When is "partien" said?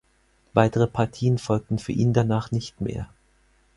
0.87-1.37